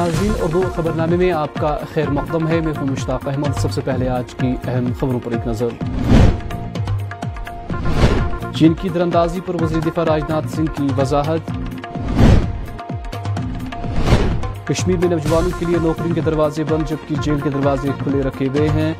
[0.00, 3.72] ناظرین اردو خبر نامے میں آپ کا خیر مقدم ہے۔ میں ہوں مشتاق احمد۔ سب
[3.72, 5.68] سے پہلے آج کی اہم خبروں پر ایک نظر۔
[8.54, 11.50] چین کی دراندازی پر وزیر دفاع راجناتھ سنگھ کی وضاحت۔
[14.64, 18.48] کشمیر میں نوجوانوں کے لیے نوکریوں کے دروازے بند، جبکہ جیل کے دروازے کھلے رکھے
[18.54, 18.94] گئے ہیں۔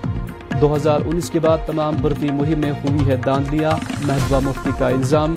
[0.61, 3.73] دو ہزار انیس کے بعد تمام بھرتی مہم میں ہوئی ہے داندلیاں۔
[4.05, 5.35] محبوبہ مفتی کا الزام۔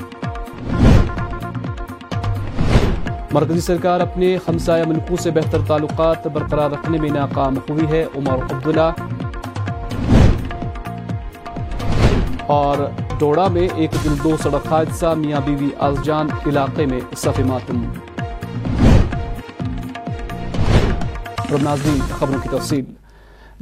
[3.33, 8.33] مرکزی سرکار اپنے ہمسایہ ملکوں سے بہتر تعلقات برقرار رکھنے میں ناکام ہوئی ہے، عمر
[8.33, 8.91] عبداللہ۔
[12.47, 12.77] اور
[13.19, 17.83] ڈوڑا میں ایک دل دو سڑک حادثہ، میاں بیوی آزجان علاقے میں صف ماتم۔
[21.61, 22.85] ناظرین، خبروں کی تفصیل۔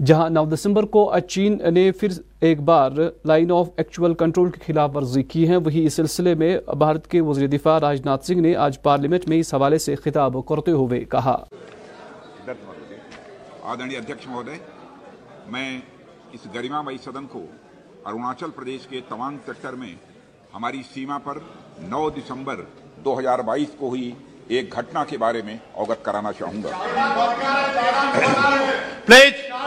[0.06, 2.08] جہاں نو دسمبر کو چین نے پھر
[2.42, 2.92] ایک بار
[3.26, 7.22] لائن آف ایکچول کنٹرول کی خلاف ورزی کی ہے۔ وہی اس سلسلے میں بھارت کے
[7.22, 11.38] وزیر دفاع راجناتھ سنگھ نے آج پارلیمنٹ میں اس حوالے سے خطاب کرتے ہوئے کہا۔
[13.64, 14.58] آدرنی ادھیکش مہودے
[15.48, 15.82] میں
[16.32, 17.46] اس گریما مئی سدن کو
[18.06, 19.94] اروناچل پردیش کے توانگ سیکٹر میں
[20.54, 21.38] ہماری سیما پر
[21.80, 22.62] نو دسمبر
[23.06, 24.12] دو ہزار بائیس کو ہوئی
[24.48, 26.70] ایک گھٹنا کے بارے میں اوگت کرانا چاہوں گا۔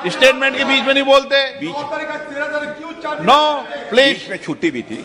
[0.04, 1.36] اسٹیٹمنٹ کے بیچ میں نہیں بولتے۔
[3.20, 3.60] نو
[3.90, 5.02] پلیز میں چھٹی بھی تھی۔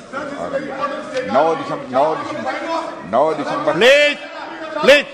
[1.33, 2.53] نو دسمبر
[3.11, 4.15] نو دسمبر پلیز
[4.83, 5.05] پلیز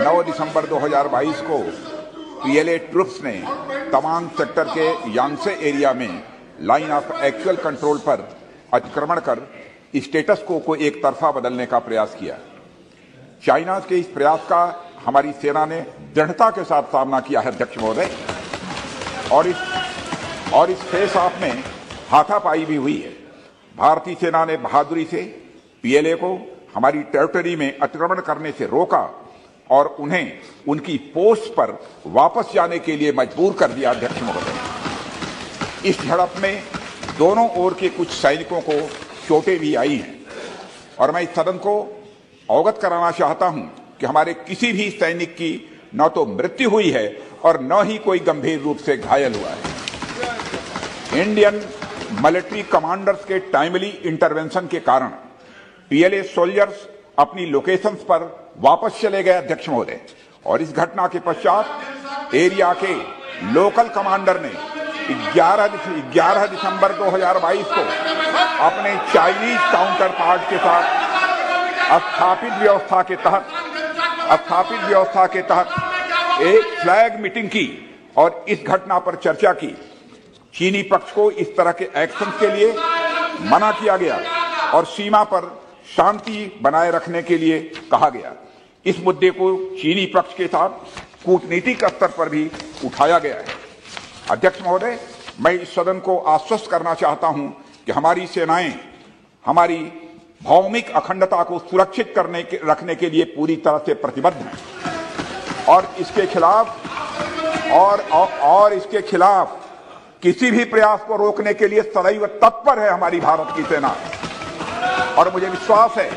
[0.00, 1.62] نو دسمبر دو ہزار بائیس کو
[2.44, 3.40] پی ایل اے ٹروپس نے
[3.90, 6.08] تمام سیکٹر کے یانگسے ایریا میں
[6.60, 8.20] لائن آف ایکچول کنٹرول پر
[8.72, 9.38] اتکرمن کر
[9.92, 12.36] اسٹیٹس کو کو ایک طرفہ بدلنے کا پریاس کیا۔
[13.46, 14.70] چائنا کے اس پریاس کا
[15.06, 15.82] ہماری سینا نے
[16.16, 18.04] دڑھتا کے ساتھ سامنا کیا ہے ادھیکش مہودے۔
[19.28, 19.56] اور اس
[20.50, 21.50] اور اس فیس آف میں
[22.12, 23.10] ہاتھا پائی بھی ہوئی ہے۔
[23.76, 25.38] بھارتی سینا نے بہادری سے
[25.80, 26.38] پی ایل اے کو
[26.76, 29.06] ہماری ٹیریٹری میں اتکرمن کرنے سے روکا
[29.66, 30.30] اور انہیں
[30.66, 31.70] ان کی پوسٹ پر
[32.04, 34.52] واپس جانے کے لیے مجبور کر دیا۔ ادھیکش مہودے
[35.82, 36.60] اس جھڑپ میں
[37.18, 38.72] دونوں اور کے کچھ سینکوں کو
[39.28, 40.12] چوٹیں بھی آئی ہیں۔
[40.96, 41.92] اور میں اس سدن کو
[42.46, 43.66] اوگت کرانا چاہتا ہوں
[43.98, 48.26] کہ ہمارے کسی بھی سینک کی نہ تو مرتیو ہوئی ہے اور نہ ہی کوئی
[48.26, 51.58] گمبھیر روپ سے گھائل ہوا ہے۔ انڈین
[52.20, 55.10] ملٹری کمانڈرز کے ٹائملی انٹروینشن کے کارن
[55.88, 56.86] پی ایل اے سولجرز
[57.16, 58.22] اپنی لوکیشنز پر
[58.60, 59.96] واپس چلے گئے ادھیکش مہودے۔
[60.42, 61.64] اور اس گھٹنا کے پشچات
[62.30, 62.94] ایریا کے
[63.42, 64.48] لوکل کمانڈر نے
[65.34, 65.66] گیارہ
[66.14, 67.82] گیارہ دسمبر دو ہزار بائیس کو
[68.58, 70.86] اپنے چائنیز کاؤنٹر پارٹ کے ساتھ
[71.92, 73.52] استھاپت ویوستھا کے تحت
[74.28, 75.78] استھاپت ویوستھا کے تحت
[76.42, 79.72] ایک فلیگ میٹنگ کی اور اس گھٹنا پر چرچا کی۔
[80.52, 82.72] چینی پکش کو اس طرح کے ایکشن کے لیے
[83.40, 84.18] منع کیا گیا
[84.70, 85.44] اور سیما پر
[85.96, 87.58] شانتی بنائے رکھنے کے لیے
[87.90, 88.32] کہا گیا۔
[88.84, 90.72] اس مدے کو چینی پکش کے ساتھ
[91.22, 92.48] کورٹنیتک استر پر بھی
[92.84, 93.44] اٹھایا گیا ہے۔
[94.28, 94.94] ادھیکش مہودے،
[95.38, 97.48] میں اس سدن کو آشوست کرنا چاہتا ہوں
[97.84, 98.70] کہ ہماری سینائیں
[99.46, 99.90] ہماری
[100.42, 102.42] بھومک اکھنڈتا کو سرکشت کرنے
[102.72, 105.01] رکھنے کے لیے پوری طرح سے پرتیبدھ ہیں۔
[105.64, 106.66] اور اس کے خلاف
[107.70, 107.98] اور
[108.38, 109.46] اور اس کے خلاف
[110.20, 113.92] کسی بھی پریاس کو روکنے کے لیے سدیو تتپر ہے ہماری بھارت کی سینا۔
[115.14, 116.10] اور مجھے وشواس ہے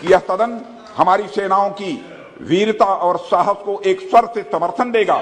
[0.00, 0.58] کہ یہ سدن
[0.98, 2.00] ہماری سیناؤں کی
[2.40, 5.20] ویرتا اور ساہس کو ایک سر سے سمرتھن دے گا۔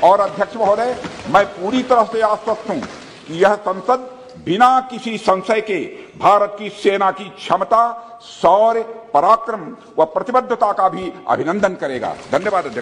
[0.00, 0.92] اور ادھیکش مہودے،
[1.28, 2.80] میں پوری طرح سے آشوست ہوں
[3.26, 7.92] کہ یہ سنسد بنا کسی سنشے کے بھارت کی سینا کی چھمتا
[8.26, 8.76] سور
[9.12, 12.78] پراکرم و پرتبدھتا کا بھی ابھینندن کرے گا دھنیہ واد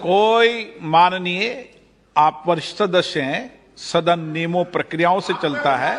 [0.00, 1.54] کوئی ماننیے
[2.16, 3.46] آپ وشت سدسیہ ہیں
[3.82, 5.94] سدن نیموں پرکریاؤں سے چلتا ہے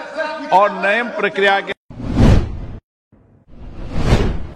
[0.51, 1.73] اور نیم پرکریا کے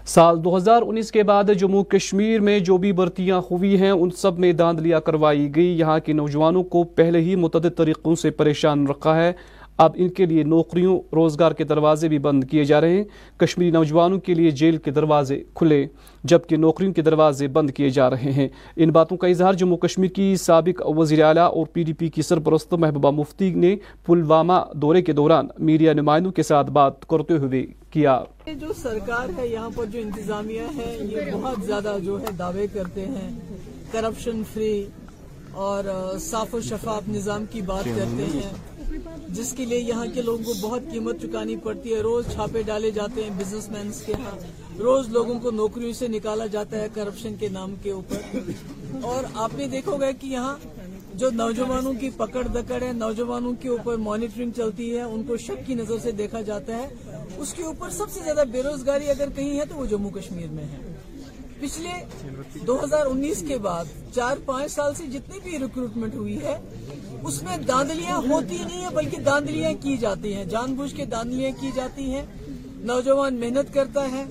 [0.06, 4.10] سال دو ہزار انیس کے بعد جموں کشمیر میں جو بھی برتیاں ہوئی ہیں ان
[4.18, 8.32] سب میں داند لیا کروائی گئی یہاں کے نوجوانوں کو پہلے ہی متعدد طریقوں سے
[8.32, 9.32] پریشان رکھا ہے
[9.78, 13.04] اب ان کے لیے نوکریوں روزگار کے دروازے بھی بند کیے جا رہے ہیں۔
[13.38, 15.88] کشمیری نوجوانوں کے لیے جیل کے دروازے کھلے
[16.24, 20.10] جبکہ نوکریوں کے دروازے بند کیے جا رہے ہیں۔ ان باتوں کا اظہار جموں کشمیر
[20.10, 23.76] کی سابق وزیر اعلیٰ اور پی ڈی پی کی سرپرست محبوبہ مفتی نے
[24.06, 29.30] پلوامہ دورے کے دوران میڈیا نمائندوں کے ساتھ بات کرتے ہوئے کیا۔ یہ جو سرکار
[29.38, 33.40] ہے یہاں پر جو انتظامیہ ہے یہ بہت زیادہ جو ہے دعوے کرتے ہیں۔
[33.92, 34.86] کرپشن فری
[35.52, 35.84] اور
[36.20, 38.73] صاف و شفاف نظام کی بات کرتے ہیں۔
[39.28, 42.92] جس کے لیے یہاں کے لوگوں کو بہت قیمت چکانی پڑتی ہے۔ روز چھاپے ڈالے
[42.92, 44.38] جاتے ہیں بزنس مینس کے ہاں۔
[44.80, 48.38] روز لوگوں کو نوکریوں سے نکالا جاتا ہے کرپشن کے نام کے اوپر۔
[49.02, 50.56] اور آپ نے دیکھو گے کہ یہاں
[51.14, 55.68] جو نوجوانوں کی پکڑ دکڑ ہے، نوجوانوں کے اوپر مانیٹرنگ چلتی ہے، ان کو شک
[55.68, 56.88] کی نظر سے دیکھا جاتا ہے۔
[57.38, 60.48] اس کے اوپر سب سے زیادہ بے روزگاری اگر کہیں ہے تو وہ جموں کشمیر
[60.52, 60.93] میں ہے۔
[61.64, 61.90] پچھلے
[62.68, 66.60] دو ہزار انیس کے بعد چار پانچ سال سے جتنی بھی ریکروٹمنٹ ہوئی ہے،
[67.24, 71.52] اس میں داندلیاں ہوتی نہیں ہیں، بلکہ داندلیاں کی جاتی ہیں۔ جان بوجھ کے داندلیاں
[71.62, 72.26] کی جاتی ہیں۔
[72.76, 74.22] نوجوان محنت کرتا ہے،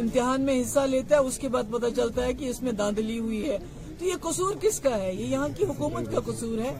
[0.00, 3.18] امتحان میں حصہ لیتا ہے، اس کے بعد پتہ چلتا ہے کہ اس میں داندلی
[3.18, 3.58] ہوئی ہے۔
[3.98, 6.76] تو یہ قصور کس کا ہے؟ یہ یہاں کی حکومت کا قصور ہے۔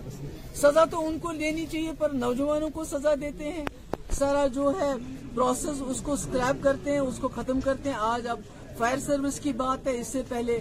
[0.55, 3.65] سزا تو ان کو لینی چاہیے، پر نوجوانوں کو سزا دیتے ہیں۔
[4.11, 4.93] سارا جو ہے
[5.35, 8.41] پروسیس اس کو اسکریپ کرتے ہیں، اس کو ختم کرتے ہیں۔ آج اب
[8.81, 10.59] فائر سروس کی بات ہے، اس سے پہلے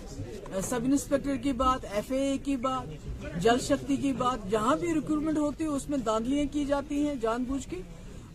[0.70, 4.94] سب انسپیکٹر کی بات، ایف اے اے کی بات، جل شکتی کی بات، جہاں بھی
[4.94, 7.82] ریکروٹمنٹ ہوتی ہے، اس میں داندلیاں کی جاتی ہیں جان بوجھ کے،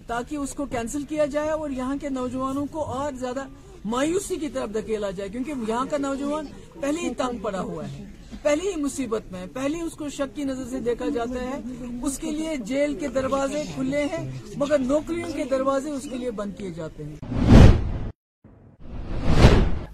[0.06, 3.44] تاکہ اس کو کینسل کیا جائے اور یہاں کے نوجوانوں کو اور زیادہ
[3.84, 6.46] مایوسی کی طرف دھکیلا جائے، کیونکہ یہاں کا نوجوان
[6.80, 8.04] پہلے ہی تنگ پڑا ہوا ہے،
[8.42, 11.60] پہلے ہی مصیبت میں پہلے اس کو شک کی نظر سے دیکھا جاتا ہے۔
[12.02, 16.30] اس کے لیے جیل کے دروازے کھلے ہیں، مگر نوکریوں کے دروازے اس کے لیے
[16.40, 17.43] بند کیے جاتے ہیں۔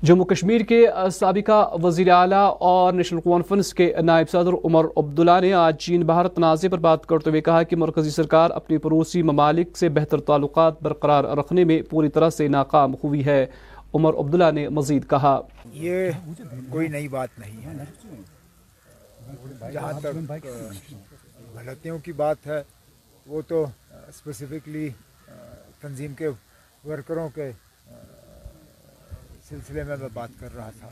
[0.02, 5.52] جموں کشمیر کے سابقہ وزیر اعلیٰ اور نیشنل کانفرنس کے نائب صدر عمر عبداللہ نے
[5.52, 9.76] آج چین بھارت تنازع پر بات کرتے ہوئے کہا کہ مرکزی سرکار اپنی پڑوسی ممالک
[9.76, 13.47] سے بہتر تعلقات برقرار رکھنے میں پوری طرح سے ناکام ہوئی ہے۔
[13.94, 15.41] عمر عبداللہ نے مزید کہا۔
[15.73, 16.11] یہ
[16.70, 17.85] کوئی نئی بات نہیں ہے۔
[19.73, 20.47] جہاں تک
[21.55, 22.62] غلطیوں کی بات ہے،
[23.26, 23.67] وہ تو
[24.08, 24.88] اسپیسیفکلی
[25.81, 26.29] تنظیم کے
[26.88, 27.50] ورکروں کے
[29.50, 30.88] سلسلے میں میں بات کر رہا تھا۔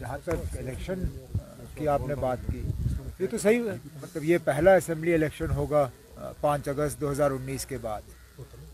[0.00, 1.04] جہاں تک الیکشن
[1.74, 2.62] کی آپ نے بات کی
[3.18, 3.60] یہ تو صحیح
[4.02, 5.88] مطلب یہ پہلا اسمبلی الیکشن ہوگا
[6.40, 8.02] پانچ اگست دو ہزار انیس کے بعد۔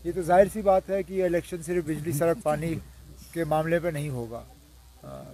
[0.03, 2.75] یہ تو ظاہر سی بات ہے کہ یہ الیکشن صرف بجلی سڑک پانی
[3.31, 4.41] کے معاملے پہ نہیں ہوگا۔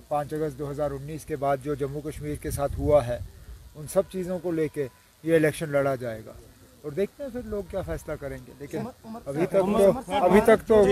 [0.07, 3.17] پانچ اگست دو ہزار انیس کے بعد جو جموں کشمیر کے ساتھ ہوا ہے
[3.75, 4.87] ان سب چیزوں کو لے کے
[5.23, 6.31] یہ الیکشن لڑا جائے گا۔
[6.81, 8.79] اور دیکھتے ہیں پھر لوگ کیا فیصلہ کریں گے۔ لیکن
[9.25, 10.85] ابھی تک تو ابھی تک تو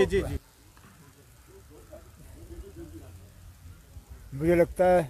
[4.34, 5.02] مجھے لگتا ہے،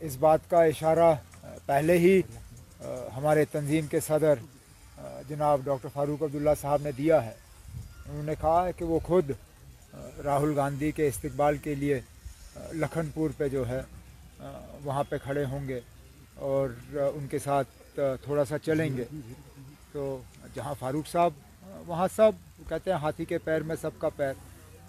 [0.00, 1.12] اس بات کا اشارہ،
[1.66, 2.20] پہلے ہی،
[3.16, 4.34] ہمارے تنظیم کے صدر،
[5.28, 7.32] جناب ڈاکٹر فاروق عبداللہ صاحب نے دیا ہے۔
[8.06, 9.30] انہوں نے کہا ہے کہ وہ خود،
[10.24, 12.00] راہل گاندھی کے استقبال کے لیے
[12.72, 13.80] لکھن پور پہ جو ہے،
[14.84, 15.80] وہاں پہ کھڑے ہوں گے
[16.48, 16.68] اور
[17.14, 19.04] ان کے ساتھ، تھوڑا سا چلیں گے۔
[19.92, 20.18] تو
[20.54, 21.32] جہاں فاروق صاحب،
[21.86, 22.32] وہاں سب
[22.68, 24.32] کہتے ہیں، ہاتھی کے پیر میں سب کا پیر۔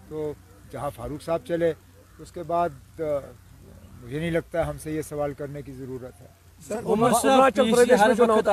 [0.09, 0.31] تو
[0.71, 1.73] جہاں فاروق صاحب چلے،
[2.19, 3.01] اس کے بعد
[4.03, 6.27] مجھے نہیں لگتا ہم سے یہ سوال کرنے کی ضرورت ہے۔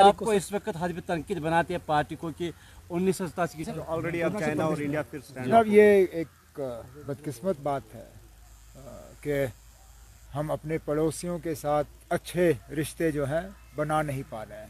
[0.05, 2.51] آپ کو اس وقت حجب تنقید بناتے ہیں پارٹی کو کہ
[2.91, 6.61] انیس سو ستاسی کی آلریڈی اب چائنا اور انڈیا پھر جناب یہ ایک
[7.07, 8.05] بدقسمت بات ہے
[9.21, 9.47] کہ
[10.35, 13.41] ہم اپنے پڑوسیوں کے ساتھ اچھے رشتے جو ہیں
[13.75, 14.67] بنا نہیں پا رہے ہیں۔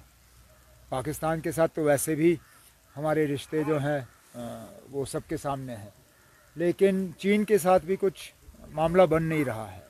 [0.88, 2.36] پاکستان کے ساتھ تو ویسے بھی
[2.96, 4.00] ہمارے رشتے جو ہیں
[4.90, 5.90] وہ سب کے سامنے ہیں۔
[6.56, 8.32] لیکن چین کے ساتھ بھی کچھ
[8.70, 9.87] معاملہ بن نہیں رہا ہے۔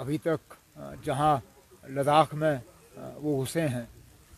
[0.00, 0.54] ابھی تک
[1.02, 1.36] جہاں
[1.88, 2.56] لداخ میں
[3.14, 3.82] وہ گھسے ہیں،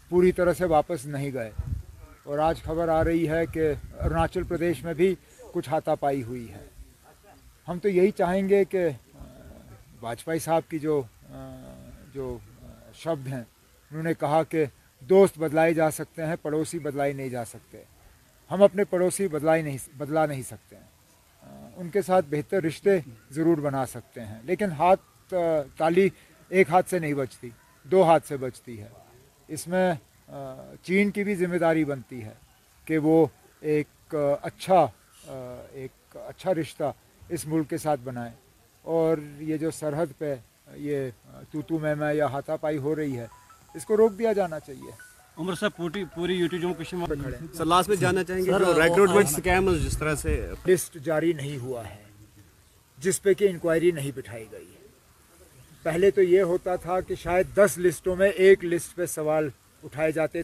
[0.08, 1.50] پوری طرح سے واپس نہیں گئے۔
[2.24, 5.14] اور آج خبر آ رہی ہے کہ اروناچل پردیش میں بھی
[5.52, 6.66] کچھ ہاتھا پائی ہوئی ہے۔
[7.68, 8.88] ہم تو یہی چاہیں گے کہ
[10.00, 11.02] واجپئی صاحب کی جو
[12.14, 12.38] جو
[12.94, 13.44] شبد ہیں،
[13.90, 14.64] انہوں نے کہا کہ
[15.00, 17.82] دوست بدلائے جا سکتے ہیں، پڑوسی بدلائے نہیں جا سکتے۔
[18.50, 20.92] ہم اپنے پڑوسی بدلائے نہیں، بدلا نہیں سکتے۔ ہیں
[21.76, 22.90] ان کے ساتھ بہتر رشتے
[23.30, 25.00] ضرور بنا سکتے ہیں۔ لیکن ہاتھ
[25.76, 26.08] تالی
[26.48, 27.48] ایک ہاتھ سے نہیں بچتی
[27.84, 28.88] دو ہاتھ سے بچتی ہے۔
[29.48, 29.92] اس میں
[30.82, 32.34] چین کی بھی ذمہ داری بنتی ہے
[32.84, 33.26] کہ وہ
[33.60, 34.86] ایک اچھا
[35.72, 36.92] ایک اچھا رشتہ
[37.28, 38.30] اس ملک کے ساتھ بنائے۔
[38.82, 40.34] اور یہ جو سرحد پہ
[40.74, 41.10] یہ
[41.50, 43.26] توتو میں میں یا ہاتھا پائی ہو رہی ہے
[43.74, 44.90] اس کو روک دیا جانا چاہیے۔
[45.38, 49.28] عمر صاحب پوری پوری UT Jammu Kashmir sir last میں جاننا چاہیں گے جو ریکروٹمنٹ
[49.28, 52.02] سکیمز جس طرح سے لسٹ جاری نہیں ہوا ہے
[52.98, 54.71] جس پہ کہ انکوائری نہیں بٹھائی گئی۔ ہے
[55.82, 59.48] پہلے تو یہ ہوتا تھا کہ شاید دس لسٹوں میں ایک لسٹ پہ سوال
[59.84, 60.40] اٹھائے جاتے۔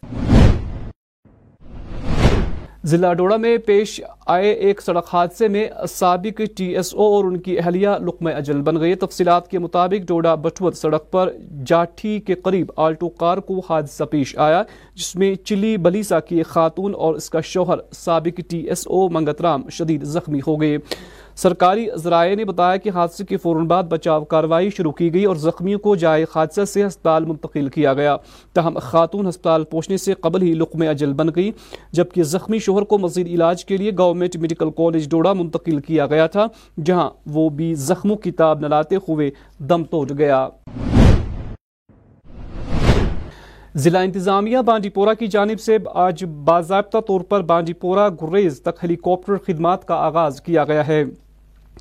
[2.83, 7.37] ضلع ڈوڑا میں پیش آئے ایک سڑک حادثے میں سابق ٹی ایس او اور ان
[7.37, 11.31] کی اہلیہ لقمہ اجل بن گئے۔ تفصیلات کے مطابق ڈوڑا بٹوت سڑک پر
[11.65, 14.63] جاٹھی کے قریب آلٹو کار کو حادثہ پیش آیا،
[14.95, 19.41] جس میں چلی بلیسا کی خاتون اور اس کا شوہر سابق T S O Mangat
[19.41, 20.77] Ram شدید زخمی ہو گئے۔
[21.41, 25.35] سرکاری ذرائع نے بتایا کہ حادثے کے فوراً بعد بچاؤ کاروائی شروع کی گئی اور
[25.35, 28.15] زخمیوں کو جائے حادثہ سے ہسپتال منتقل کیا گیا۔
[28.53, 31.51] تاہم، خاتون ہسپتال پہنچنے سے قبل ہی لقم اجل بن گئی،
[31.91, 36.25] جبکہ زخمی شوہر کو مزید علاج کے لیے گورنمنٹ میڈیکل کالج ڈوڑا منتقل کیا گیا
[36.27, 36.47] تھا،
[36.85, 39.29] جہاں وہ بھی زخموں کی تاب نہ لاتے ہوئے
[39.59, 40.47] دم توڑ گیا۔
[43.75, 48.83] ضلع انتظامیہ بانڈی پورہ کی جانب سے آج باضابطہ طور پر بانڈی پورہ گریز تک
[48.83, 51.03] ہیلی کاپٹر خدمات کا آغاز کیا گیا ہے۔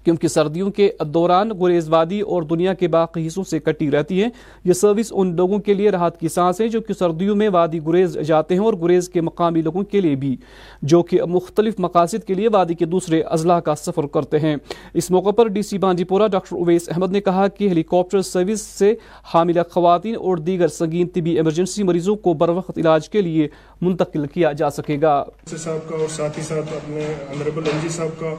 [0.05, 4.29] کیونکہ سردیوں کے دوران گریز وادی اور دنیا کے باقی حصوں سے کٹی رہتی ہے۔
[4.65, 7.79] یہ سروس ان لوگوں کے لیے راحت کی سانس ہے جو کہ سردیوں میں وادی
[7.87, 10.37] گریز جاتے ہیں اور گریز کے مقامی لوگوں کے لیے بھی،
[10.83, 14.57] جو کہ مختلف مقاصد کے لیے وادی کے دوسرے اضلاع کا سفر کرتے ہیں۔
[14.95, 18.23] اس موقع پر ڈی سی بانڈی پورہ ڈاکٹر اویس احمد نے کہا کہ ہیلی کاپٹر
[18.23, 18.95] سروس سے
[19.35, 23.49] حاملہ خواتین اور دیگر سنگین طبی ایمرجنسی مریضوں کو بر وقت علاج کے لیے
[23.81, 25.25] منتقل کیا جا سکے گا۔
[25.57, 28.35] صاحب کا اور ساتھ ہی ساتھ اپنے صاحب کا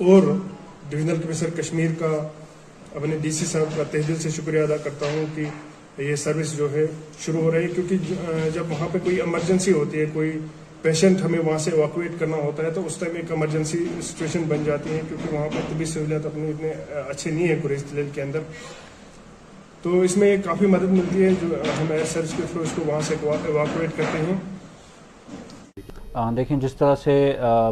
[0.00, 0.22] اور
[0.90, 2.08] ڈویژنل کمشنر کشمیر کا
[2.94, 5.44] اپنے ڈی سی صاحب کا تہ دل سے شکریہ ادا کرتا ہوں کہ
[5.98, 6.86] یہ سروس جو ہے
[7.20, 10.32] شروع ہو رہی ہے، کیونکہ جب وہاں پہ کوئی ایمرجنسی ہوتی ہے، کوئی
[10.82, 14.64] پیشنٹ ہمیں وہاں سے ایواکویٹ کرنا ہوتا ہے، تو اس ٹائم ایک ایمرجنسی سچویشن بن
[14.64, 16.72] جاتی ہے، کیونکہ وہاں پر طبی سہولیات اپنے اتنے
[17.08, 18.40] اچھے نہیں ہیں گریز تلیل کے اندر۔
[19.82, 22.82] تو اس میں کافی مدد ملتی ہے جو ہم ایئر سروس کے تھرو اس کو
[22.86, 24.36] وہاں سے ایواکویٹ کرتے ہیں۔
[26.36, 27.14] دیکھیں جس طرح سے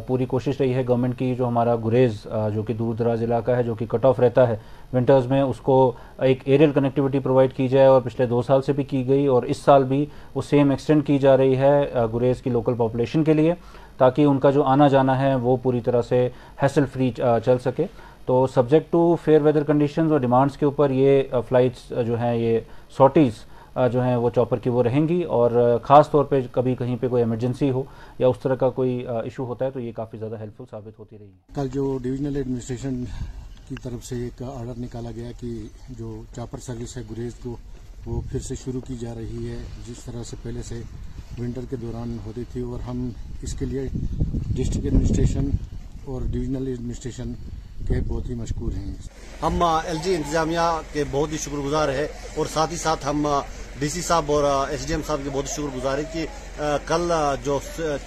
[0.06, 3.62] پوری کوشش رہی ہے گورنمنٹ کی، جو ہمارا گریز جو کہ دور دراز علاقہ ہے،
[3.62, 4.56] جو کہ کٹ آف رہتا ہے
[4.92, 5.76] ونٹرز میں اس کو
[6.18, 9.42] ایک ایریل کنیکٹیوٹی پرووائڈ کی جائے اور پچھلے دو سال سے بھی کی گئی اور
[9.42, 13.34] اس سال بھی وہ سیم ایکسٹینڈ کی جا رہی ہے گریز کی لوکل پاپولیشن کے
[13.34, 13.54] لیے،
[13.98, 16.28] تاکہ ان کا جو آنا جانا ہے وہ پوری طرح سے
[16.62, 17.86] ہیسل فری چل سکے۔
[18.26, 22.58] تو subject to fair weather conditions اور ڈیمانڈز کے اوپر یہ فلائٹس جو ہیں، یہ
[22.96, 23.44] سوٹیز
[23.92, 25.50] جو ہیں وہ چاپر کی وہ رہیں گی اور
[25.82, 27.82] خاص طور پہ کبھی کہیں پہ کوئی ایمرجنسی ہو
[28.18, 30.98] یا اس طرح کا کوئی ایشو ہوتا ہے تو یہ کافی زیادہ ہیلپ فل ثابت
[30.98, 33.04] ہوتی رہی ہے کل جو ڈویژنل ایڈمنسٹریشن
[33.68, 35.54] کی طرف سے ایک آرڈر نکالا گیا کہ
[35.98, 37.56] جو چاپر سروس ہے گریز کو،
[38.06, 40.80] وہ پھر سے شروع کی جا رہی ہے، جس طرح سے پہلے سے
[41.38, 43.08] ونٹر کے دوران ہوتی تھی، اور ہم
[43.42, 45.48] اس کے لیے ڈسٹرکٹ ایڈمنسٹریشن
[46.04, 47.32] اور ڈویژنل ایڈمنسٹریشن
[47.92, 48.94] کے بہت ہی مشکور ہیں۔
[49.42, 52.06] ہم ایل جی انتظامیہ کے بہت ہی شکر گزار ہے
[52.36, 53.26] اور ساتھ ہی ساتھ ہم
[53.78, 56.26] ڈی سی صاحب اور ایس ڈی ایم صاحب کی بہت شکر گزار ہے کہ
[56.86, 57.12] کل
[57.44, 57.58] جو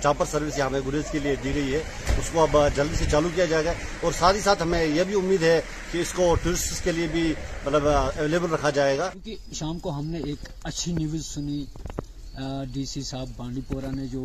[0.02, 1.82] چاپر سروس یہاں پہ گریز کے لیے دی گئی ہے،
[2.20, 5.04] اس کو اب جلدی سے چالو کیا جائے گا۔ اور ساتھ ہی ساتھ ہمیں یہ
[5.04, 5.62] بھی امید ہے
[5.92, 7.34] کہ اس کو ٹورسٹ کے لیے بھی
[7.66, 11.66] مطلب اویلیبل رکھا جائے گا۔ کیونکہ شام کو ہم نے ایک اچھی نیوز سنی۔
[12.74, 14.24] ڈی سی صاحب بانڈی پورہ نے جو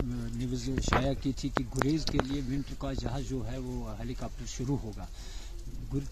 [0.00, 4.14] نیوز شائع کی تھی کہ گریز کے لیے ونٹر کا جہاز جو ہے وہ ہیلی
[4.14, 5.06] کاپٹر شروع ہوگا۔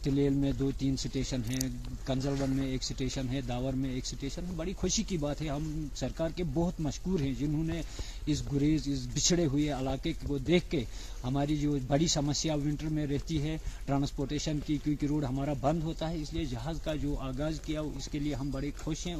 [0.02, 1.68] تلیل میں دو، تین سٹیشن ہیں
[2.06, 5.48] کنزل میں ایک سٹیشن ہے، داور میں ایک سٹیشن ہے۔ بڑی خوشی کی بات ہے،
[5.48, 7.80] ہم سرکار کے بہت مشکور ہیں جنہوں نے
[8.26, 10.84] اس گریز، اس بچھڑے ہوئے علاقے کو دیکھ کے
[11.24, 13.56] ہماری جو بڑی سمسیا ونٹر میں رہتی ہے،
[13.86, 17.80] ٹرانسپورٹیشن کی، کیونکہ روڈ ہمارا بند ہوتا ہے، اس لیے جہاز کا جو آغاز کیا،
[17.80, 19.16] اس کے لیے ہم بڑے خوش ہیں۔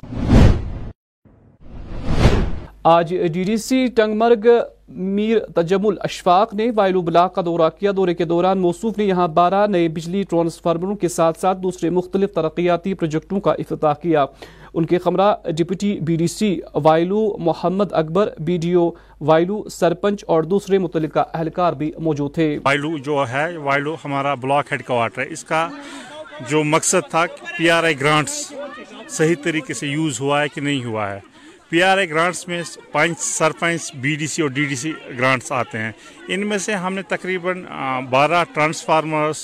[2.85, 4.47] آج ڈی ڈی سی ٹنگ مرگ
[4.89, 9.27] میر تجمل اشفاق نے وائلو بلاک کا دورہ کیا۔ دورے کے دوران موصوف نے یہاں
[9.29, 14.25] بارہ نئے بجلی ٹرانسفارمروں کے ساتھ ساتھ دوسرے مختلف ترقیاتی پروجیکٹوں کا افتتاح کیا۔
[14.75, 20.25] ان کے خمرہ deputy B D C Wailoo Mohammad Akbar, B D O Wailoo sarpanch
[20.29, 25.23] اور دوسرے متعلقہ اہلکار بھی موجود تھے۔ وائلو جو ہے وائلو ہمارا بلاک ہیڈ کوارٹر
[25.23, 25.69] ہے۔ اس کا
[26.49, 27.25] جو مقصد تھا،
[27.59, 28.53] پی آر آئی گرانٹس
[29.09, 31.30] صحیح طریقے سے یوز ہوا ہے کہ نہیں ہوا ہے۔
[31.71, 32.63] پی آر آئی گرانٹس میں
[32.93, 35.91] پانچ سرپنچ بی ڈی سی اور ڈی ڈی سی گرانٹس آتے ہیں۔
[36.29, 37.65] ان میں سے ہم نے تقریباً
[38.11, 39.43] بارہ ٹرانسفارمرس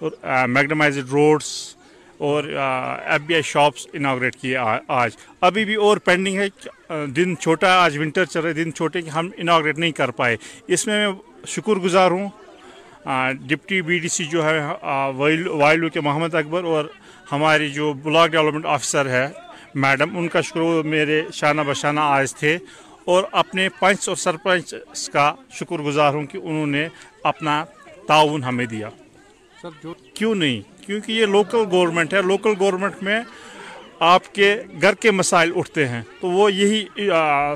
[0.00, 0.10] اور
[0.46, 1.48] میگنمائزڈ روڈس
[2.18, 4.56] اور F B I shops inaugurated کیے
[4.88, 6.48] آج۔ ابھی بھی اور پینڈنگ ہے۔
[7.06, 10.36] دن چھوٹا ہے آج ونٹر چل رہے دن چھوٹے کہ ہم اناگریٹ نہیں کر پائے۔
[10.68, 11.14] اس میں میں
[11.46, 12.28] شکر گزار ہوں۔
[13.48, 14.58] ڈپٹی بی ڈی سی جو ہے
[15.16, 16.84] وائلو کے محمد اکبر اور
[17.32, 19.26] ہماری جو بلاک ڈیولپمنٹ آفیسر ہے
[19.74, 22.58] میڈم ان کا شکر میرے شانہ بشانہ آج تھے
[23.04, 24.74] اور اپنے پنچ اور سرپنچ
[25.12, 26.88] کا شکر گزار ہوں کہ انہوں نے
[27.24, 27.64] اپنا
[28.08, 28.88] تعاون ہمیں دیا۔
[30.14, 33.20] کیوں نہیں؟ کیونکہ یہ لوکل گورنمنٹ ہے۔ لوکل گورنمنٹ میں
[34.00, 37.08] آپ کے گھر کے مسائل اٹھتے ہیں۔ تو وہ یہی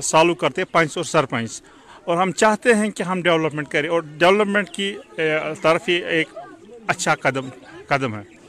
[0.03, 1.61] سالو کرتے پنچ اور سرپنچ۔
[2.05, 4.97] اور ہم چاہتے ہیں کہ ہم ڈیولپمنٹ کریں۔ اور ڈیولپمنٹ کی
[5.61, 6.27] طرف یہ ایک
[6.87, 7.49] اچھا قدم
[7.87, 8.39] قدم ہے۔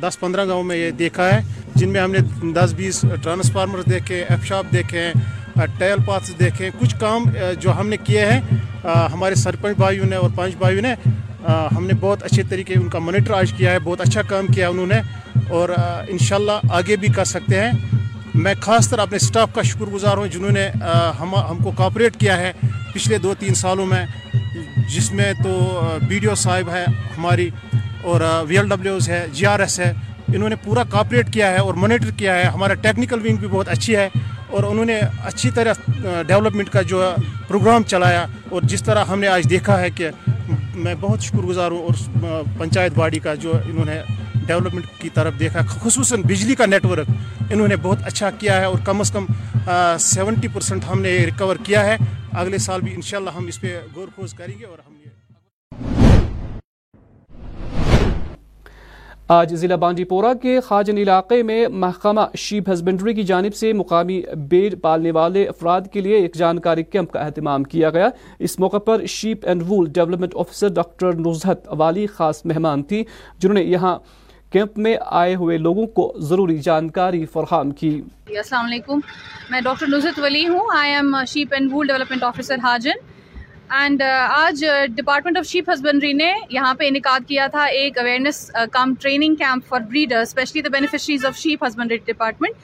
[0.00, 1.40] دس پندرہ گاؤں میں یہ دیکھا ہے۔
[1.76, 2.18] جن میں ہم نے
[2.54, 7.24] دس بیس ٹرانسفارمر دیکھے ایف شاپ دیکھے ہیں ٹیل پاتھس دیکھے ہیں کچھ کام
[7.60, 8.40] جو ہم نے کیے ہیں
[9.12, 10.94] ہمارے سرپنچ بھائیوں نے اور پانچ بھائیوں نے
[11.76, 14.68] ہم نے بہت اچھے طریقے ان کا مانیٹر آج کیا ہے، بہت اچھا کام کیا
[14.68, 15.00] انہوں نے،
[15.48, 15.68] اور
[16.08, 17.72] انشاءاللہ آگے بھی کر سکتے ہیں۔
[18.34, 20.68] میں خاص طرح اپنے سٹاف کا شکر گزار ہوں جنہوں نے
[21.20, 22.52] ہم ہم کو کاپریٹ کیا ہے
[22.94, 24.04] پچھلے دو تین سالوں میں،
[24.94, 25.52] جس میں تو
[26.08, 26.84] بی ڈی او صاحب ہے
[27.16, 27.48] ہماری،
[28.02, 29.92] اور وی ایل ڈبلیوز ہے جی آر ایس ہے۔
[30.34, 33.68] انہوں نے پورا کاپریٹ کیا ہے اور مانیٹر کیا ہے۔ ہمارا ٹیکنیکل ونگ بھی بہت
[33.68, 34.08] اچھی ہے
[34.48, 35.72] اور انہوں نے اچھی طرح
[36.26, 37.02] ڈیولپمنٹ کا جو
[37.48, 40.10] پروگرام چلایا اور جس طرح ہم نے آج دیکھا ہے کہ
[40.74, 44.00] میں بہت شکر گزار ہوں اور پنچایت باڑی کا جو انہوں نے
[44.46, 47.10] ڈیولپمنٹ کی طرف دیکھا خصوصاً بجلی کا نیٹ ورک
[47.50, 49.26] انہوں نے بہت اچھا کیا ہے اور کم از کم
[50.00, 51.96] سیونٹی پرسنٹ ہم نے ریکور کیا ہے۔
[52.32, 54.94] اگلے سال بھی انشاءاللہ ہم اس پہ غور خوض کریں گے اور ہم
[59.28, 64.22] آج ضلع بانڈی پورہ کے خاجن علاقے میں محکمہ شیپ ہسبنڈری کی جانب سے مقامی
[64.48, 68.76] بیڑ پالنے والے افراد کے لیے ایک جانکاری کیمپ کا اہتمام کیا گیا۔ اس موقع
[68.76, 73.04] پر sheep and wool development officer doctor Nuzhat Wali خاص مہمان تھی
[73.38, 73.98] جنہوں نے یہاں
[74.52, 77.90] کیمپ میں آئے ہوئے لوگوں کو ضروری جانکاری فراہم کی۔
[78.28, 78.98] جی، السلام علیکم۔
[79.50, 83.15] میں ڈاکٹر نزہت ولی ہوں۔ I am sheep and wool development officer Hajin
[83.70, 88.50] and uh, آج ڈپارٹمنٹ آف شیپ ہسبینڈری نے یہاں پہ انعقاد کیا تھا ایک awareness
[88.58, 92.54] uh, cum training camp for breeder specially the beneficiaries of sheep husbandry department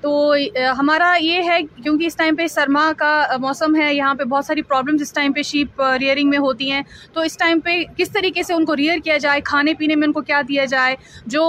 [0.00, 0.34] تو
[0.78, 4.62] ہمارا یہ ہے کیونکہ اس ٹائم پہ سرما کا موسم ہے، یہاں پہ بہت ساری
[4.62, 8.42] پرابلمز اس ٹائم پہ شیپ ریئرنگ میں ہوتی ہیں۔ تو اس ٹائم پہ کس طریقے
[8.42, 11.44] سے ان کو ریئر کیا جائے، کھانے پینے میں ان کو کیا دیا جائے، جو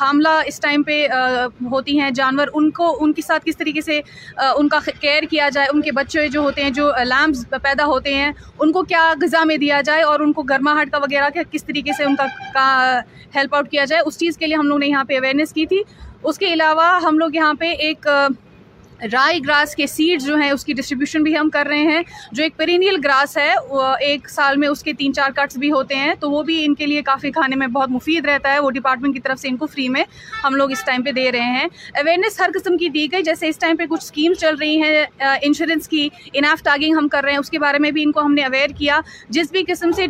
[0.00, 1.06] حاملہ اس ٹائم پہ
[1.70, 4.00] ہوتی ہیں، جانور، ان کو، ان کے ساتھ کس طریقے سے
[4.36, 8.14] ان کا کیئر کیا جائے، ان کے بچے جو ہوتے ہیں، جو لیمز پیدا ہوتے
[8.14, 11.64] ہیں، ان کو کیا غذا میں دیا جائے اور ان کو گرماہٹ کا وغیرہ کس
[11.64, 13.00] طریقے سے ان کا
[13.36, 15.66] ہیلپ آؤٹ کیا جائے، اس چیز کے لیے ہم لوگ نے یہاں پہ اویئرنیس کی
[15.66, 15.82] تھی۔
[16.24, 18.06] اس کے علاوہ ہم لوگ یہاں پہ ایک
[19.02, 22.42] رائی گراس کے سیڈز جو ہیں، اس کی ڈسٹریبیوشن بھی ہم کر رہے ہیں۔ جو
[22.42, 23.52] ایک پرینیل گراس ہے
[24.00, 26.74] ایک سال میں اس کے تین چار کٹس بھی ہوتے ہیں۔ تو وہ بھی ان
[26.74, 29.56] کے لیے کافی کھانے میں بہت مفید رہتا ہے۔ وہ ڈپارٹمنٹ کی طرف سے ان
[29.56, 30.04] کو فری میں
[30.44, 33.48] ہم لوگ اس ٹائم پہ دے رہے ہیں۔ اویئرنیس ہر قسم کی دی گئی۔ جیسے
[33.48, 35.04] اس ٹائم پہ کچھ اسکیمس چل رہی ہیں
[35.42, 38.20] انشورنس کی اناف ٹاگنگ ہم کر رہے ہیں۔ اس کے بارے میں بھی ان کو
[38.20, 40.06] ہم نے اویئر کیا۔ جس بھی قسم سے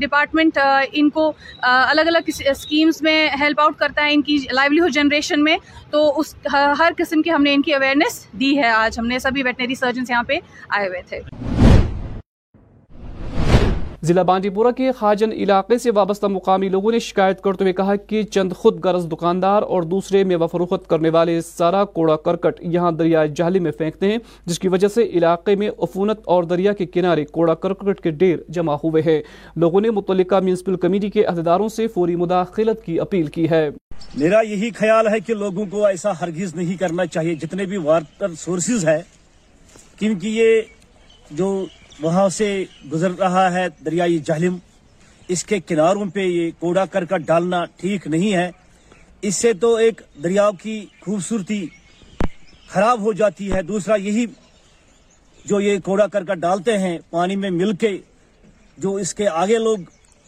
[0.00, 0.58] ڈپارٹمنٹ
[0.92, 5.56] ان کو الگ الگ اسکیمس میں ہیلپ آؤٹ کرتا ہے ان کی لائیولیہڈ جنریشن میں،
[5.90, 9.06] تو اس ہر قسم کی ہم نے ان کی اویئر اویئرنیس دی ہے آج ہم
[9.06, 11.20] نے سبھی ویٹنری سرجنس یہاں پہ آئے ہوئے تھے
[14.08, 17.96] ضلع بانڈی پورہ کے خاجن علاقے سے وابستہ مقامی لوگوں نے شکایت کرتے ہوئے کہا
[17.96, 22.92] کہ چند خود غرض دکاندار اور دوسرے میوہ فروخت کرنے والے سارا کوڑا کرکٹ یہاں
[22.92, 26.86] دریا جہلی میں پھینکتے ہیں، جس کی وجہ سے علاقے میں افونت اور دریا کے
[26.86, 29.20] کنارے کوڑا کرکٹ کے ڈیر جمع ہوئے ہیں۔
[29.56, 33.68] لوگوں نے متعلقہ میونسپل کمیٹی کے عہدیداروں سے فوری مداخلت کی اپیل کی ہے۔
[34.14, 38.34] میرا یہی خیال ہے کہ لوگوں کو ایسا ہرگز نہیں کرنا چاہیے، جتنے بھی واٹر
[38.38, 39.00] سورسز ہے
[39.98, 40.60] کیونکہ یہ
[41.30, 41.66] جو
[42.00, 44.56] وہاں سے گزر رہا ہے دریائے جہلم۔
[45.28, 48.50] اس کے کناروں پہ یہ کوڑا کرکٹ ڈالنا ٹھیک نہیں ہے۔
[49.22, 51.66] اس سے تو ایک دریاؤ کی خوبصورتی
[52.68, 54.26] خراب ہو جاتی ہے۔ دوسرا یہی
[55.44, 57.98] جو یہ کوڑا کرکٹ ڈالتے ہیں، پانی میں مل کے
[58.78, 59.78] جو اس کے آگے لوگ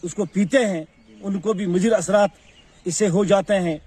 [0.01, 0.83] اس کو پیتے ہیں،
[1.21, 2.29] ان کو بھی مجر اثرات
[2.85, 3.77] اس سے ہو جاتے ہیں۔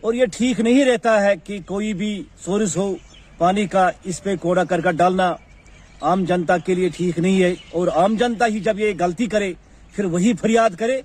[0.00, 2.94] اور یہ ٹھیک نہیں رہتا ہے کہ کوئی بھی سورس ہو
[3.38, 5.34] پانی کا، اس پہ کوڑا کرکٹ ڈالنا۔
[6.00, 9.52] عام جنتا کے لیے ٹھیک نہیں ہے اور عام جنتا ہی جب یہ غلطی کرے،
[9.92, 11.00] پھر وہی فریاد کرے،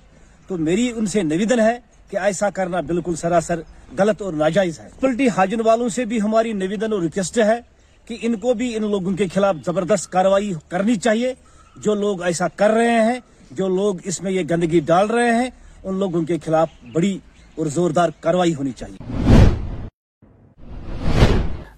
[0.46, 1.78] تو میری ان سے نویدن ہے
[2.10, 3.60] کہ ایسا کرنا بالکل سراسر
[3.98, 7.60] غلط اور ناجائز ہے۔ پلٹی حاجن والوں سے بھی ہماری نویدن اور ریکویسٹ ہے
[8.04, 11.34] کہ ان کو بھی ان لوگوں کے خلاف زبردست کاروائی کرنی چاہیے۔
[11.76, 15.50] جو لوگ ایسا کر رہے ہیں، جو لوگ اس میں یہ گندگی ڈال رہے ہیں،
[15.84, 17.18] ان لوگوں کے خلاف بڑی
[17.54, 19.15] اور زوردار کاروائی ہونی چاہیے۔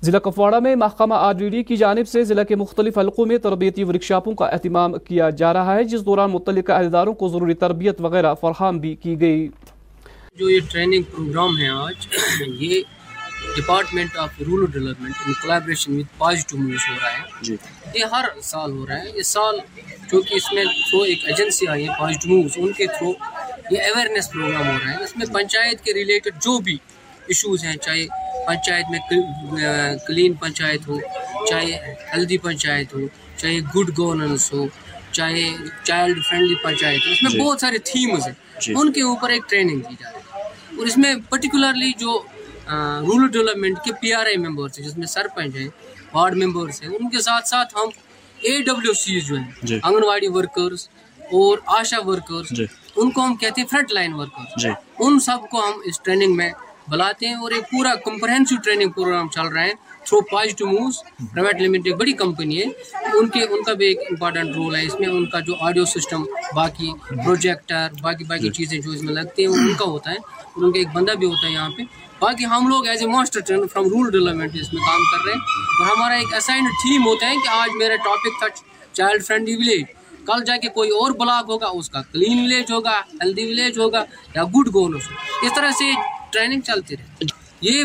[0.02, 4.34] ضلع کپواڑہ میں محکمہ آرڈیڈی کی جانب سے ضلع کے مختلف حلقوں میں تربیتی ورکشاپوں
[4.34, 8.78] کا اہتمام کیا جا رہا ہے جس دوران متعلقہ اہلداروں کو ضروری تربیت وغیرہ فراہم
[8.78, 9.48] بھی کی گئی۔
[10.36, 12.06] جو یہ ٹریننگ پروگرام ہے آج
[12.60, 12.82] یہ
[13.56, 17.56] department of rural development in collaboration with positive moves ہو رہا ہے۔ جی۔
[17.94, 19.58] یہ ہر سال ہو رہا ہے۔ اس سال
[20.10, 23.12] کیونکہ اس میں تھرو ایک ایجنسی آئی ہے پازیٹو مووز ان کے تھرو
[23.70, 26.76] یہ اویئرنیس پروگرام ہو رہا ہے۔ اس میں پنچایت کے ریلیٹڈ جو بھی
[27.28, 28.04] ایشوز ہیں چاہے
[28.46, 28.98] پنچایت میں
[30.06, 30.98] کلین پنچایت ہو
[31.48, 31.72] چاہے
[32.12, 33.00] ہیلدی پنچایت ہو
[33.36, 34.66] چاہے گڈ گورننس ہو
[35.12, 35.44] چاہے
[35.84, 39.30] چائلڈ فرینڈلی پنچایت ہو اس میں جی۔ بہت سارے تھیمز ہیں۔ جی۔ ان کے اوپر
[39.30, 42.18] ایک ٹریننگ دی جا رہی ہے۔ اور اس میں پرٹیکولرلی جو
[42.68, 45.68] رورل ڈیولپمنٹ کے پی آر آئی ممبرس ہیں جس میں سرپنچ ہیں
[46.12, 47.88] وارڈ ممبرس ہیں ان کے ساتھ ساتھ ہم
[48.40, 50.88] اے ڈبلیو سیز جو ہیں جی۔ آنگن واڑی ورکرس
[51.20, 52.52] اور آشا ورکرس
[52.96, 54.66] ان کو ہم کہتے ہیں فرنٹ لائن ورکرس
[54.98, 56.50] ان سب کو ہم اس ٹریننگ میں
[56.88, 59.74] بلاتے ہیں اور ایک پورا کمپرہنسو ٹریننگ پروگرام چل رہے ہیں
[60.04, 60.98] through positive moves
[61.32, 62.64] private limited ایک بڑی کمپنی ہے۔
[63.14, 65.84] ان کے ان کا بھی ایک امپارٹنٹ رول ہے۔ اس میں ان کا جو آڈیو
[65.84, 66.24] سسٹم
[66.54, 70.64] باقی پروجیکٹر باقی باقی چیزیں جو اس میں لگتی ہیں ان کا ہوتا ہے۔ اور
[70.64, 71.82] ان کا ایک بندہ بھی ہوتا ہے یہاں پہ۔
[72.20, 75.32] باقی ہم لوگ as a master train from rural development اس میں کام کر رہے
[75.32, 75.40] ہیں۔
[75.78, 78.46] اور ہمارا ایک اسائنڈ تھیم ہوتا ہے کہ آج میرا ٹاپک تھا
[78.92, 79.84] چائلڈ فرینڈلی ولیج
[80.26, 84.04] کل جا کے کوئی اور بلاک ہوگا، اس کا کلین ولیج ہوگا ہیلدی ولیج ہوگا
[84.34, 84.96] یا گڈ گول
[85.42, 85.90] اس طرح سے
[86.32, 87.24] ٹریننگ چلتی رہے
[87.60, 87.84] یہ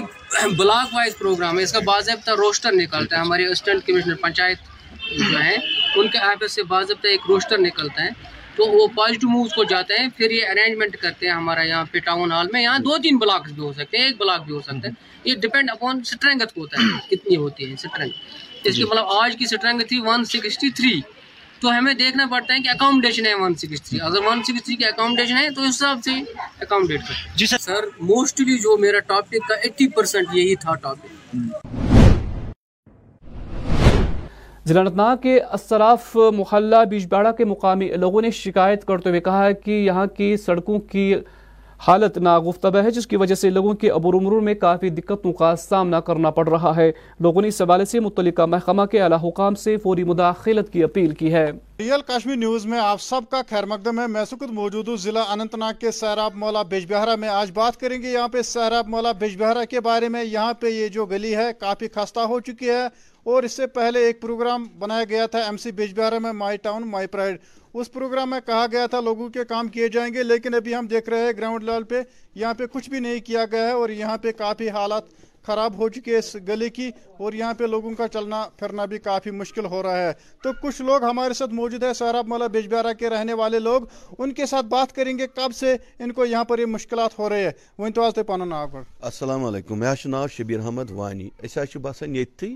[0.57, 4.57] بلاک وائز پروگرام ہے۔ اس کا باضابطہ روسٹر نکلتا ہے۔ ہمارے اسسٹنٹ کمشنر پنچایت
[5.31, 5.57] جو ہیں،
[5.95, 8.09] ان کے آفس سے باضابطہ ایک روسٹر نکلتا ہے۔
[8.55, 11.99] تو وہ پازیٹو مووز کو جاتے ہیں، پھر یہ ارینجمنٹ کرتے ہیں ہمارا یہاں پہ
[11.99, 14.61] ٹاؤن ہال میں۔ یہاں دو تین بلاکس بھی ہو سکتے ہیں، ایک بلاک بھی ہو
[14.61, 18.11] سکتا ہے۔ یہ ڈپینڈ اپون اسٹرینگت ہوتا ہے، کتنی ہوتی ہے اسٹرینگ
[18.63, 21.01] اس کی مطلب آج کی اسٹرینگ تھی ون سکسٹی تھری
[21.63, 25.37] تو ہمیں دیکھنا پڑتا ہے کہ اکاموڈیشن ہے ون سکسٹی اگر ون سکسٹی کی اکاموڈیشن
[25.37, 26.11] ہے تو اس حساب سے
[26.61, 31.35] اکاموڈیٹ کریں جی سر۔ سر موسٹلی جو میرا ٹاپک کا ایٹی پرسینٹ یہی تھا ٹاپک
[34.65, 39.45] ضلع انتناگ کے اسراف محلہ بیج باڑہ کے مقامی لوگوں نے شکایت کرتے ہوئے کہا
[39.45, 41.13] ہے کہ یہاں کی سڑکوں کی
[41.87, 45.55] حالت ناگفتبہ ہے، جس کی وجہ سے لوگوں کے عبور مرور میں کافی دقتوں کا
[45.55, 49.55] سامنا کرنا پڑ رہا ہے۔ لوگوں نے اس حوالے سے متعلقہ محکمہ کے اعلی حکام
[49.55, 53.65] سے فوری مداخلت کی اپیل کی ہے۔ ریئل کشمیر نیوز میں آپ سب کا خیر
[53.65, 57.29] مقدم ہے۔ میں سکت موجود ہوں ضلع اننت ناگ کے سہراب مولا بیج بہارا میں۔
[57.29, 60.67] آج بات کریں گے یہاں پہ سہراب مولا بیج بہارا کے بارے میں۔ یہاں پہ
[60.67, 64.67] یہ جو گلی ہے کافی خستہ ہو چکی ہے۔ اور اس سے پہلے ایک پروگرام
[64.79, 67.37] بنایا گیا تھا ایم سی بیج بہارا میں، مائی ٹاؤن، مائی پرائڈ۔
[67.73, 70.87] اس پروگرام میں کہا گیا تھا لوگوں کے کام کیے جائیں گے، لیکن ابھی ہم
[70.87, 72.01] دیکھ رہے ہیں گراؤنڈ لیول پہ
[72.35, 75.03] یہاں پہ کچھ بھی نہیں کیا گیا ہے اور یہاں پہ کافی حالات
[75.45, 78.97] خراب ہو چکی ہے اس گلی کی اور یہاں پہ لوگوں کا چلنا پھرنا بھی
[78.97, 82.93] کافی مشکل ہو رہا ہے۔ تو کچھ لوگ ہمارے ساتھ موجود ہے سہراب مولا بیجبیارا
[82.93, 83.81] کے رہنے والے لوگ،
[84.17, 87.29] ان کے ساتھ بات کریں گے کب سے ان کو یہاں پر یہ مشکلات ہو
[87.29, 90.25] رہے ہیں۔ وہ تو آج پانو ناو گۄڈٕ السلام علیکم مےٚ حظ ناو
[90.63, 92.55] احمد وانی۔ أسۍ حظ چھِ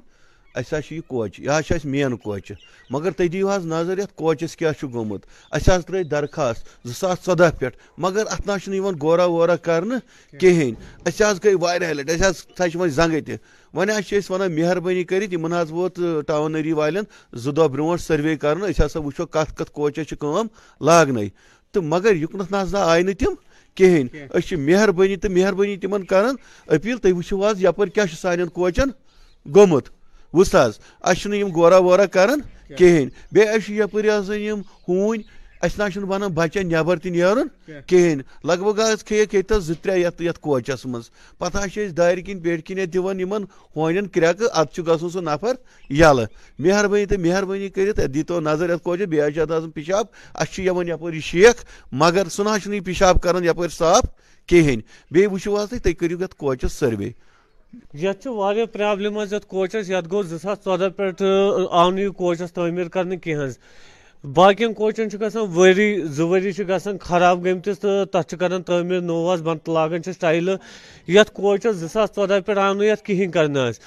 [0.60, 2.56] اَسہِ حظ چھِ یہِ کوچہِ یہِ حظ چھِ اَسہِ مین کوچہِ
[2.90, 6.96] مگر تُہۍ دِیِو حظ نظر یَتھ کوچَس کیٛاہ چھُ گوٚمُت اَسہِ حظ ترٛٲے درخاست زٕ
[7.00, 10.00] ساس ژۄدہ پٮ۪ٹھ مگر اَتھ نہ حظ چھُنہٕ یِوان غورا وورا کرنہٕ
[10.40, 10.74] کِہیٖنۍ
[11.08, 13.36] أسۍ حظ گٔے واریاہ لَٹہِ اَسہِ حظ تھَچہِ وۄنۍ زنٛگہٕ تہِ
[13.74, 17.04] وۄنۍ حظ چھِ أسۍ وَنان مہربٲنی کٔرِتھ یِمن حظ ووت ٹاونٔری والٮ۪ن
[17.44, 20.48] زٕ دۄہ برونٛٹھ سٔروے کرنہٕ أسۍ ہسا وٕچھو کَتھ کَتھ کوچَس چھِ کٲم
[20.88, 21.28] لاگنَے
[21.72, 23.34] تہٕ مگر یُکنَتھ نہ نہ آیہِ نہٕ تِم
[23.78, 26.36] کِہیٖنۍ أسۍ چھِ مہربٲنی تہٕ مہربٲنی تِمن کران
[26.76, 28.90] أپیٖل تُہۍ وٕچھِو حظ یَپٲرۍ کیٛاہ چھُ سانٮ۪ن کوچَن
[29.56, 29.90] گوٚمُت
[30.38, 32.40] وٕچھ حظ اَسہِ چھُنہٕ یِم غورا وورا کران
[32.78, 35.22] کِہیٖنۍ۔ بیٚیہِ اَسہِ چھِ یَپٲرۍ آسان یِم ہوٗنۍ
[35.62, 37.48] اَسہِ نہ چھُنہٕ بَنان بَچَن نٮ۪بر تہِ نیرُن
[37.88, 41.86] کِہیٖنۍ۔ لگ بگ حظ کھیٚیَکھ ییٚتٮ۪س زٕ ترٛےٚ یَتھ یَتھ کوچَس منٛز۔ پَتہٕ حظ چھِ
[41.86, 43.44] أسۍ دارِ کِنۍ پیٹہِ کِنۍ دِوان یِمن
[43.76, 45.54] ہونٮ۪ن کرٛٮ۪کہٕ اَدٕ چھُ گژھُن سُہ نفر
[45.90, 46.26] یَلہٕ۔
[46.60, 50.54] مہربٲنی تہٕ مہربٲنی کٔرِتھ دیٖتو نظر یَتھ کوچَس بیٚیہِ حظ چھِ اَتھ آسان پِشاب اَسہِ
[50.54, 51.56] چھُ یِوان یَپٲرۍ یہِ شیخ
[51.92, 54.04] مگر سُہ نہ حظ چھُنہٕ یہِ پِشاب کران یَپٲرۍ صاف
[54.48, 57.10] کِہیٖنۍ۔ بیٚیہِ وٕچھِو حظ تُہۍ تُہۍ کٔرِو یَتھ کوچَس سٔروے۔
[57.74, 61.22] یتھ چھِ واریاہ پرابلم حظ، یتھ کوچس یتھ گوٚو زٕ ساس ژۄدہ پٮ۪ٹھ
[61.72, 63.58] آو نہٕ یہِ کوچس تعمیٖر کرنہٕ کینٛہہ حظ۔
[64.34, 68.64] باقین کوچن چھُ گژھان ؤری، زٕ ؤری چھِ گژھان خراب گٔمتِس تہٕ تتھ چھِ کران
[68.64, 70.58] تعمیٖر نوٚو حظ، بنٛد لاگان چھِس ٹایلہٕ
[71.08, 73.80] یتھ کوچس زٕ ساس ژۄدہ پٮ۪ٹھ آو نہٕ یتھ کِہینۍ کرنہٕ حظ۔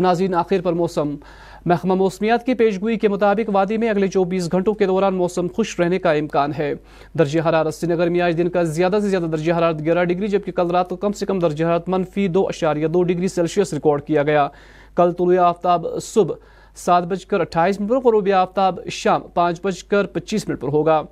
[0.00, 1.16] ناظرین، آخر پر موسم۔
[1.64, 5.80] محکمہ موسمیات کی پیشگوئی کے مطابق وادی میں اگلے چوبیس گھنٹوں کے دوران موسم خوش
[5.80, 6.74] رہنے کا امکان ہے۔
[7.18, 10.26] درجہ حرارت سری نگر میں آج دن کا زیادہ سے زیادہ درجہ حرارت گیارہ ڈگری،
[10.26, 13.72] جبکہ کل رات کو کم سے کم درجہ حرارت منفی دو اشاریہ دو ڈگری سیلسیس
[13.72, 14.48] ریکارڈ کیا گیا۔
[14.96, 16.34] کل طلوع آفتاب صبح
[16.76, 20.68] سات بج کر اٹھائیس منٹ پر، غروب آفتاب شام پانچ بج کر پچیس منٹ پر
[20.68, 21.02] ہوگا۔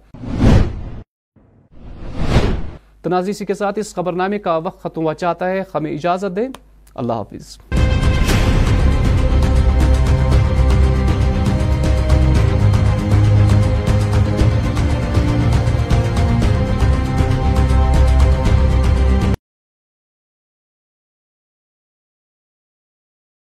[3.02, 6.48] تنازع اسی کے ساتھ اس خبرنامے کا وقت ختم ہوا چاہتا ہے۔ ہمیں اجازت دیں۔
[6.94, 7.58] اللہ حافظ۔